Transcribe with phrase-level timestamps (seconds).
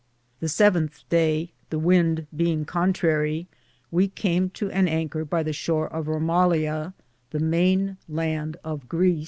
[0.39, 3.45] The 7th daye, the wynde beinge contrarie,
[3.91, 6.95] we came to an anker by the shore of Romalea,
[7.29, 9.19] the maine lande of Grece.